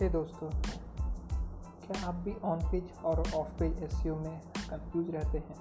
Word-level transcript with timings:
हे 0.00 0.08
दोस्तों, 0.08 0.48
क्या 1.86 2.08
आप 2.08 2.14
भी 2.14 2.34
ऑन 2.44 2.58
पेज 2.58 2.90
और 3.04 3.20
ऑफ़ 3.20 3.48
पेज 3.48 3.82
एस 3.82 4.06
में 4.06 4.40
कंफ्यूज 4.40 5.10
रहते 5.10 5.38
हैं? 5.38 5.56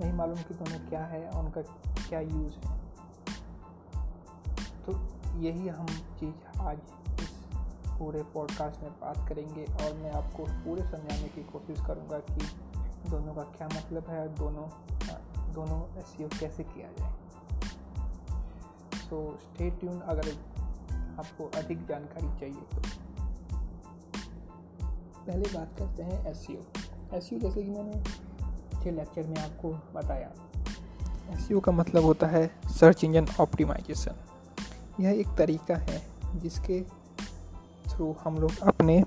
नहीं 0.00 0.12
मालूम 0.12 0.36
कि 0.36 0.54
दोनों 0.54 0.88
क्या 0.88 1.04
है 1.04 1.28
और 1.28 1.44
उनका 1.44 1.60
क्या 2.08 2.20
यूज़ 2.20 2.54
है। 2.54 2.78
तो 4.86 4.92
यही 5.38 5.68
हम 5.68 5.86
चीज़ 5.86 6.58
आज 6.58 6.78
इस 7.20 7.28
पूरे 7.98 8.22
पॉडकास्ट 8.22 8.82
में 8.82 8.92
बात 8.92 9.28
करेंगे 9.28 9.64
और 9.64 9.94
मैं 9.94 10.10
आपको 10.12 10.44
पूरे 10.44 10.82
समझाने 10.82 11.28
की 11.28 11.42
कोशिश 11.44 11.80
करूँगा 11.86 12.18
कि 12.18 12.46
दोनों 13.10 13.34
का 13.34 13.42
क्या 13.42 13.66
मतलब 13.66 14.08
है 14.08 14.20
और 14.20 14.28
दोनों 14.28 14.68
दोनों 15.54 15.98
एस 15.98 16.16
कैसे 16.40 16.64
किया 16.64 16.88
जाए। 16.92 17.14
सो 18.98 19.38
स्टे 19.42 19.70
ट्यून 19.70 20.00
अगर 20.00 20.28
आपको 21.18 21.50
अधिक 21.58 21.86
जानकारी 21.86 22.40
चाहिए 22.40 22.80
तो। 22.80 23.06
पहले 25.26 25.48
बात 25.54 25.74
करते 25.78 26.02
हैं 26.02 26.24
एस 26.26 26.46
सी 26.46 26.52
एस 27.14 27.28
जैसे 27.32 27.62
कि 27.62 27.70
मैंने 27.70 27.96
पिछले 27.96 28.90
लेक्चर 28.90 29.26
में 29.26 29.38
आपको 29.38 29.70
बताया 29.94 30.30
एस 31.34 31.48
का 31.64 31.72
मतलब 31.72 32.04
होता 32.04 32.26
है 32.26 32.46
सर्च 32.70 33.04
इंजन 33.04 33.26
ऑप्टिमाइजेशन 33.40 34.14
यह 35.00 35.10
एक 35.10 35.34
तरीका 35.38 35.76
है 35.76 36.00
जिसके 36.36 36.80
थ्रू 37.88 38.14
हम 38.24 38.38
लोग 38.38 38.58
अपने 38.62 39.02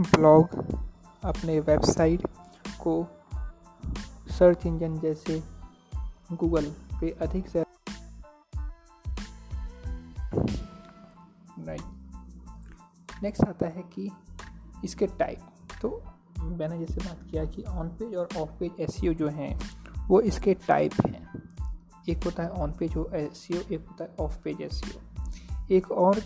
ब्लॉग 0.00 0.58
अपने 1.24 1.60
वेबसाइट 1.60 2.26
को 2.80 3.06
सर्च 4.38 4.66
इंजन 4.66 4.98
जैसे 4.98 5.42
गूगल 6.32 6.70
पे 7.00 7.10
अधिक 7.20 7.48
से 7.48 7.64
राइट 11.58 11.99
नेक्स्ट 13.22 13.48
आता 13.48 13.66
है 13.66 13.82
कि 13.82 14.10
इसके 14.84 15.06
टाइप 15.06 15.40
तो 15.82 16.02
मैंने 16.42 16.78
जैसे 16.78 16.94
बात 16.94 17.30
किया 17.30 17.44
कि 17.44 17.62
ऑन 17.62 17.88
पेज 17.88 18.14
और 18.14 18.28
ऑफ़ 18.38 18.50
पेज 18.50 18.70
एस 18.80 19.00
जो 19.00 19.28
हैं, 19.28 19.60
वो 20.08 20.20
इसके 20.20 20.54
टाइप 20.54 20.92
हैं. 21.06 21.28
एक 22.08 22.24
होता 22.24 22.42
है 22.42 22.50
ऑन 22.50 22.72
पेज 22.72 22.90
एस 23.14 23.48
एक 23.72 23.88
होता 23.88 24.04
है 24.04 24.10
ऑफ़ 24.20 24.42
पेज 24.42 24.60
एस 24.60 24.98
एक 25.70 25.90
और 25.90 26.20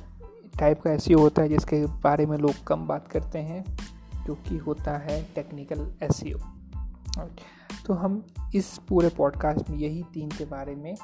टाइप 0.59 0.81
का 0.81 0.93
एस 0.93 1.09
होता 1.09 1.43
है 1.43 1.49
जिसके 1.49 1.87
बारे 1.87 2.27
में 2.27 2.39
लोग 2.39 2.65
कम 2.67 2.87
बात 2.87 3.09
करते 3.09 3.39
हैं, 3.39 3.79
जो 4.27 4.35
कि 4.35 4.57
होता 4.57 4.99
है 4.99 5.25
टेक्निकल 5.35 5.95
एस 6.03 6.25
तो 7.87 7.95
हम 7.95 8.27
इस 8.55 8.81
पूरे 8.89 9.09
पॉडकास्ट 9.09 9.71
में 9.71 9.79
यही 9.79 10.03
तीन 10.03 10.29
के 10.29 10.45
बारे 10.45 10.75
में 10.75 10.97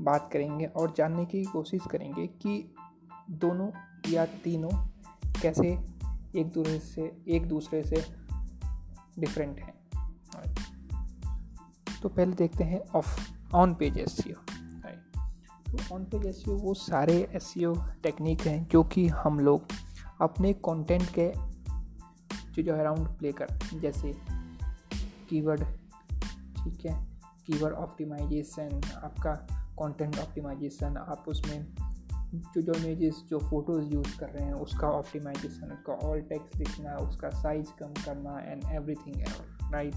बात 0.00 0.30
करेंगे 0.32 0.64
और 0.64 0.94
जानने 0.96 1.24
की 1.24 1.44
कोशिश 1.44 1.80
करेंगे 1.90 2.26
कि 2.26 2.74
दोनों 3.30 3.70
या 4.08 4.26
तीनों 4.26 4.95
कैसे 5.42 5.78
एक 6.36 6.50
दूसरे 6.52 6.78
से, 6.78 7.22
एक 7.28 7.46
दूसरे 7.46 7.82
से 7.82 8.04
डिफरेंट 9.18 9.58
हैं। 9.58 9.74
तो 12.02 12.08
पहले 12.08 12.32
देखते 12.32 12.64
हैं 12.64 12.80
ऑफ़ 12.80 13.32
ऑन 13.54 13.74
पेज 13.74 13.98
एस 13.98 14.16
सी 14.16 14.32
तो 14.32 15.94
ऑन 15.94 16.04
पेज 16.04 16.26
एस 16.26 16.44
वो 16.48 16.74
सारे 16.74 17.30
एस 17.32 17.42
सी 17.42 17.64
ओ 17.64 17.74
टेक्निक 18.02 18.40
हैं 18.40 18.68
जो 18.68 18.84
कि 18.84 19.08
हम 19.08 19.40
लोग 19.40 19.62
अपने 20.20 20.52
कंटेंट 20.52 21.06
के 21.18 21.32
जो 22.52 22.62
जो 22.62 22.74
अराउंड 22.74 23.08
प्ले 23.08 23.32
करते 23.32 23.66
हैं 23.66 23.80
जैसे 23.80 24.18
कीवर्ड 25.28 25.60
ठीक 26.64 26.86
है? 26.86 27.06
कीवर्ड 27.46 27.74
ऑप्टिमाइजेशन 27.74 28.80
आपका 29.04 29.34
कंटेंट 29.52 30.18
ऑप्टिमाइजेशन 30.18 30.96
आप 30.96 31.24
उसमें 31.28 31.66
जो 32.36 32.62
जो 32.62 32.72
इमेजेस 32.72 33.24
जो 33.28 33.38
फ़ोटोज़ 33.38 33.94
यूज़ 33.94 34.18
कर 34.18 34.28
रहे 34.28 34.44
हैं 34.44 34.54
उसका 34.54 34.88
ऑप्टिमाइजेशन 34.88 35.72
उसका 35.72 35.92
ऑल 35.92 36.20
टेक्स्ट 36.20 36.56
लिखना 36.56 36.96
उसका 36.96 37.30
साइज़ 37.30 37.70
कम 37.80 37.92
करना 38.04 38.38
एंड 38.40 38.64
एवरीथिंग 38.72 39.16
राइट 39.72 39.94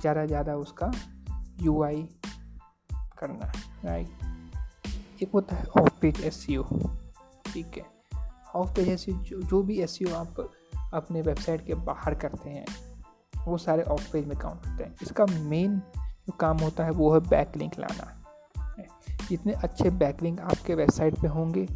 ज़्यादा 0.00 0.26
ज़्यादा 0.26 0.56
उसका 0.56 0.92
यूआई 1.60 2.08
करना 3.18 3.52
राइट 3.84 5.22
एक 5.22 5.30
होता 5.34 5.56
है 5.56 5.64
ऑफ़ 5.64 6.00
पेज 6.00 6.20
एस 6.24 6.46
ठीक 7.52 7.76
है? 7.76 7.84
ऑफ़ 8.54 8.74
पेज 8.74 8.88
एस 8.88 9.06
जो, 9.08 9.42
जो 9.42 9.62
भी 9.62 9.80
एस 9.80 9.98
आप 10.14 10.50
अपने 10.94 11.22
वेबसाइट 11.22 11.66
के 11.66 11.74
बाहर 11.74 12.14
करते 12.14 12.50
हैं 12.50 12.66
वो 13.46 13.58
सारे 13.58 13.82
ऑफ़ 13.82 14.12
पेज 14.12 14.26
में 14.26 14.38
काउंट 14.38 14.66
होते 14.66 14.84
हैं। 14.84 14.96
इसका 15.02 15.26
मेन 15.26 15.78
जो 16.26 16.32
काम 16.32 16.58
होता 16.58 16.84
है 16.84 16.90
वो 16.90 17.14
है 17.14 17.20
बैक 17.20 17.56
लिंक 17.56 17.78
लाना। 17.78 18.21
जितने 19.32 19.52
अच्छे 19.64 19.90
बैकलिंग 19.90 20.40
आपके 20.40 20.74
वेबसाइट 20.74 21.20
पे 21.20 21.28
होंगे, 21.28 21.66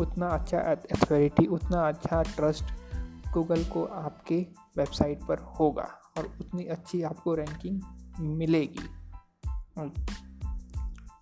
उतना 0.00 0.28
अच्छा 0.28 0.58
अथॉरिटी 0.60 1.46
उतना 1.46 1.88
अच्छा 1.88 2.22
ट्रस्ट 2.22 2.72
गूगल 3.32 3.64
को 3.64 3.84
आपके 3.84 4.46
वेबसाइट 4.76 5.22
पर 5.22 5.38
होगा 5.58 5.88
और 6.18 6.26
उतनी 6.40 6.64
अच्छी 6.64 7.02
आपको 7.02 7.34
रैंकिंग 7.34 7.80
मिलेगी। 8.36 8.88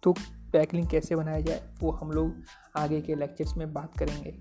तो 0.02 0.12
बैकलिंग 0.52 0.88
कैसे 0.88 1.16
बनाया 1.16 1.40
जाए, 1.40 1.62
वो 1.80 1.90
हम 1.90 2.10
लोग 2.10 2.34
आगे 2.76 3.00
के 3.00 3.14
लेक्चर्स 3.14 3.56
में 3.56 3.72
बात 3.72 3.98
करेंगे। 3.98 4.38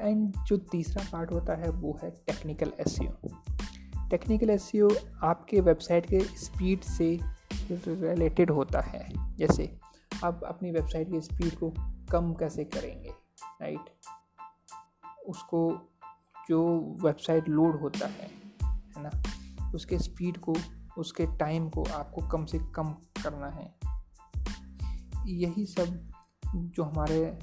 एंड 0.00 0.32
जो 0.46 0.56
तीसरा 0.56 1.04
पार्ट 1.12 1.32
होता 1.32 1.54
है, 1.54 1.70
वो 1.70 1.98
है 2.02 2.10
टेक्निकल 2.26 2.72
एस 2.80 2.98
टेक्निकल 4.10 4.50
एस 4.50 4.70
आपके 5.22 5.60
वेबसाइट 5.60 6.06
के 6.06 6.20
स्पीड 6.20 6.80
से 6.80 7.18
रिलेटेड 7.88 8.50
होता 8.50 8.80
है। 8.80 9.06
जैसे 9.36 9.64
आप 10.24 10.40
अपनी 10.44 10.70
वेबसाइट 10.70 11.10
की 11.10 11.20
स्पीड 11.20 11.54
को 11.56 11.74
कम 12.12 12.34
कैसे 12.34 12.64
करेंगे 12.64 13.10
राइट 13.62 13.80
उसको 15.26 15.90
जो 16.48 16.80
वेबसाइट 17.02 17.48
लोड 17.48 17.80
होता 17.80 18.06
है 18.06 18.44
है 18.96 19.02
ना? 19.02 19.10
उसके 19.74 19.98
स्पीड 19.98 20.38
को, 20.38 20.54
उसके 20.98 21.26
टाइम 21.36 21.68
को 21.68 21.84
आपको 21.84 22.28
कम 22.28 22.44
से 22.44 22.58
कम 22.58 22.92
करना 22.92 23.46
है। 23.46 23.74
यही 25.26 25.66
सब 25.66 26.12
जो 26.54 26.82
हमारे 26.82 27.38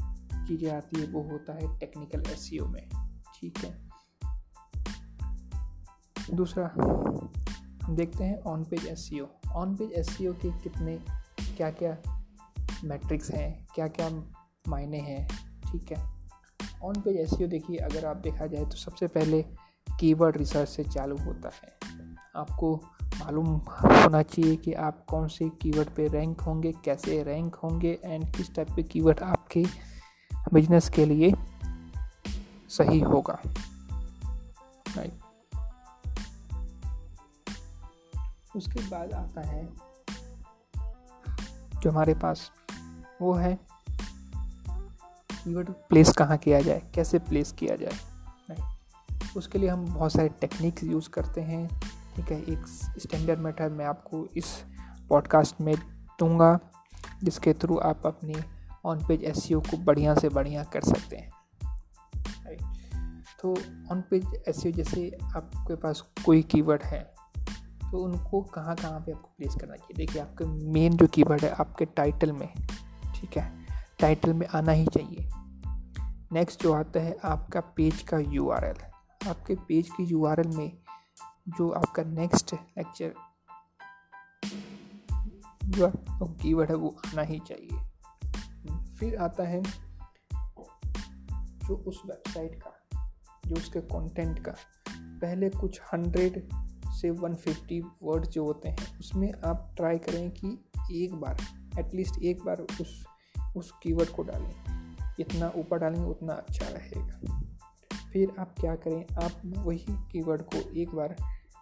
चीज़ें 0.47 0.77
आती 0.77 1.01
है, 1.01 1.07
वो 1.07 1.21
होता 1.21 1.53
है 1.53 1.79
टेक्निकल 1.79 2.23
एस 2.27 2.49
में, 2.53 2.89
ठीक 3.35 3.57
है? 3.57 3.89
दूसरा, 6.33 6.71
देखते 7.89 8.23
हैं 8.23 8.39
on 8.39 8.63
page 8.63 8.87
S 8.87 9.09
on 9.51 9.75
page 9.75 9.91
S 9.91 10.17
के 10.21 10.59
कितने 10.59 10.97
क्या 11.57 11.71
क्या 11.71 12.10
मैट्रिक्स 12.83 13.31
हैं 13.31 13.67
क्या 13.75 13.87
क्या 13.87 14.09
मायने 14.67 14.99
हैं, 14.99 15.27
ठीक 15.71 15.91
है? 15.91 16.03
ऑन 16.83 17.01
पेज 17.01 17.17
एस 17.17 17.33
देखिए, 17.49 17.77
अगर 17.77 18.05
आप 18.05 18.17
देखा 18.17 18.45
जाए 18.45 18.65
तो 18.65 18.77
सबसे 18.77 19.07
पहले 19.07 19.41
कीवर्ड 19.99 20.37
रिसर्च 20.37 20.69
से 20.69 20.83
चालू 20.83 21.17
होता 21.17 21.49
है। 21.49 21.69
आपको 22.35 22.75
मालूम 23.15 23.47
होना 23.47 24.21
चाहिए 24.23 24.55
कि 24.55 24.73
आप 24.73 25.05
कौन 25.05 25.27
से 25.27 25.49
कीवर्ड 25.61 25.89
पे 25.89 26.07
रैंक 26.07 26.41
होंगे, 26.41 26.71
कैसे 26.85 27.21
रैंक 27.23 27.55
होंगे 27.55 27.99
एंड 28.05 28.35
किस 28.35 28.53
टाइप 28.55 28.71
के 28.75 28.83
कीवर्ड 28.83 29.19
आपके 29.19 29.65
बिज़नेस 30.53 30.89
के 30.89 31.05
लिए 31.05 31.33
सही 32.69 32.99
होगा। 32.99 33.39
राइट 34.97 35.19
उसके 38.55 38.81
बाद 38.81 39.13
आता 39.13 39.41
है 39.41 39.65
जो 41.79 41.89
हमारे 41.91 42.13
पास 42.13 42.51
वो 43.21 43.33
है। 43.33 43.59
कीवर्ड 45.43 45.69
प्लेस 45.89 46.11
कहाँ 46.11 46.37
किया 46.37 46.61
जाए? 46.61 46.81
कैसे 46.95 47.19
प्लेस 47.19 47.51
किया 47.51 47.75
जाए? 47.75 47.97
उसके 49.37 49.59
लिए 49.59 49.69
हम 49.69 49.85
बहुत 49.85 50.11
सारे 50.11 50.29
टेक्निक्स 50.29 50.83
यूज़ 50.83 51.09
करते 51.09 51.41
हैं। 51.41 51.67
ठीक 52.15 52.31
है, 52.31 52.41
एक 52.43 52.65
स्टैंडर्ड 52.99 53.39
मेथड 53.39 53.71
मैं 53.71 53.85
आपको 53.85 54.28
इस 54.37 54.46
पॉडकास्ट 55.09 55.61
में 55.61 55.75
दूँगा, 56.19 56.59
जिसके 57.23 57.53
थ्रू 57.53 57.78
आप 57.78 58.07
अपनी 58.07 58.35
ऑन 58.85 59.05
पेज 59.07 59.23
एस 59.23 59.47
को 59.53 59.78
बढ़िया 59.78 60.16
से 60.16 60.29
बढ़िया 60.29 60.63
कर 60.63 60.81
सकते 60.81 61.16
हैं। 61.16 61.31
तो 63.41 63.55
ऑन 63.91 64.01
पेज 64.01 64.43
एस 64.47 64.63
जैसे 64.67 65.17
आपके 65.23 65.75
पास 65.75 66.03
कोई 66.25 66.41
कीवर्ड 66.41 66.84
है 66.84 67.13
तो 67.91 67.97
उनको 67.97 68.41
कहाँ 68.41 68.75
कहाँ 68.75 68.99
पे 68.99 69.11
आपको 69.11 69.29
प्लेस 69.37 69.55
करना 69.55 69.75
चाहिए? 69.75 69.97
देखिए, 69.97 70.22
आपके 70.22 70.46
मेन 70.46 70.97
जो 70.97 71.07
कीवर्ड 71.07 71.41
है, 71.41 71.49
आपके 71.49 71.85
टाइटल 71.85 72.31
में 72.31 72.49
ठीक 73.22 73.38
है? 73.38 73.66
टाइटल 74.00 74.34
में 74.34 74.47
आना 74.47 74.72
ही 74.72 74.85
चाहिए। 74.85 75.29
नेक्स्ट 76.32 76.64
जो 76.64 76.73
आता 76.73 77.00
है, 77.00 77.18
आपका 77.23 77.59
पेज 77.59 78.02
का 78.02 78.18
यूआरएल 78.18 78.91
आपके 79.29 79.56
पेज 79.56 79.90
की 79.90 80.03
यूआरएल 80.03 80.47
में 80.47 80.78
जो 81.50 81.70
आपका 81.70 82.03
नेक्स्ट 82.03 82.53
लेक्चर 82.53 83.14
जो 85.64 85.88
आपका 85.88 86.34
कीवर्ड 86.44 86.70
है, 86.70 86.76
वो 86.76 86.97
आना 87.08 87.22
ही 87.22 87.40
चाहिए। 87.40 87.91
फिर 88.96 89.16
आता 89.18 89.44
है 89.44 89.62
जो 91.68 91.76
उस 91.76 92.02
वेबसाइट 92.06 92.64
का, 92.64 93.12
जो 93.46 93.56
उसके 93.56 93.79
कंटेंट 93.82 94.46
का। 94.46 94.56
पहले 95.00 95.50
कुछ 95.50 95.82
हंड्रेड 95.94 96.50
से 96.88 97.09
वन 97.09 97.35
फिफ्टी 97.35 97.82
वर्ड 98.03 98.26
जो 98.26 98.46
होते 98.46 98.70
हैं, 98.70 99.00
उसमें 99.00 99.34
आप 99.46 99.73
ट्राई 99.78 99.97
करें 99.97 100.32
कि 100.32 100.70
एक 100.91 101.14
बार 101.14 101.38
एटलीस्ट 101.79 102.22
एक 102.23 102.44
बार 102.44 102.62
उस 102.62 103.06
उस 103.55 103.71
कीवर्ड 103.83 104.09
को 104.09 104.23
डालें। 104.23 104.55
इतना 105.19 105.51
ऊपर 105.55 105.77
डालेंगे, 105.77 106.09
उतना 106.09 106.33
अच्छा 106.33 106.65
रहेगा। 106.67 107.41
फिर 108.13 108.31
आप 108.39 108.55
क्या 108.59 108.75
करें, 108.75 109.05
आप 109.23 109.31
वही 109.45 109.85
कीवर्ड 109.89 110.41
को 110.41 110.57
एक 110.71 110.95
बार 110.95 111.15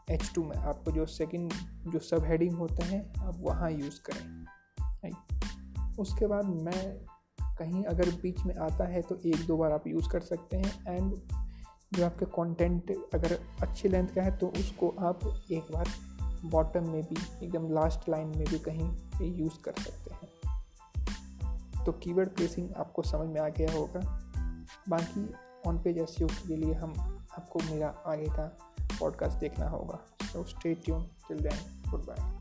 एच 0.10 0.32
टू 0.36 0.44
में 0.44 0.56
आपको 0.56 0.92
जो 0.92 1.06
सेकंड 1.06 1.54
जो 1.88 2.00
सब 2.00 2.24
हेडिंग 2.26 2.56
होता 2.56 2.86
है, 2.86 3.14
आप 3.20 3.36
वहाँ 3.40 3.72
यूज़ 3.72 4.00
करें। 4.02 5.14
उसके 6.00 6.28
बाद 6.28 6.46
मैं 6.46 6.98
कहीं 7.56 7.84
अगर 7.84 8.10
बीच 8.10 8.40
में 8.46 8.56
आता 8.56 8.84
है 8.84 9.02
तो 9.02 9.16
एक 9.26 9.46
दो 9.48 9.58
बार 9.58 9.72
आप 9.72 9.88
यूज़ 9.88 10.10
कर 10.10 10.20
सकते 10.20 10.58
हैं। 10.58 10.96
एंड 10.96 11.16
जो 11.94 12.06
आपके 12.06 12.26
कंटेंट 12.26 12.92
अगर 13.14 13.40
अच्छी 13.62 13.90
लेंथ 13.90 14.08
का 14.08 14.22
है 14.22 14.38
तो 14.38 14.48
उसको 14.48 14.90
आप 15.00 15.20
एक 15.52 15.72
बार 15.72 15.88
बॉटम 16.46 16.90
में 16.90 17.04
भी, 17.04 17.46
एकदम 17.46 17.74
लास्ट 17.74 18.10
लाइन 18.10 18.28
में 18.28 18.48
भी 18.48 18.60
कहीं 18.60 18.92
यूज़ 19.22 19.62
कर 19.64 19.74
सकते 19.80 20.14
हैं। 20.14 20.29
तो 21.90 21.94
कीवर्ड 21.94 22.30
प्लेसिंग 22.30 22.74
आपको 22.74 23.02
समझ 23.02 23.28
में 23.28 23.42
आ 23.42 23.50
गया 23.50 23.74
होगा। 23.74 24.00
बाकी 24.90 25.34
ऑन 25.68 25.78
पेज 25.78 25.98
एस 25.98 26.16
के 26.22 26.56
लिए 26.56 26.74
हम 26.74 26.92
आपको 27.38 27.60
मेरा 27.60 27.88
आगे 27.88 28.26
का 28.26 28.58
पॉडकास्ट 29.00 29.38
देखना 29.38 29.70
होगा। 29.70 30.00
So 30.24 30.44
stay 30.44 30.74
tune 30.74 31.04
till 31.04 31.40
then 31.40 31.92
goodbye 32.06 32.39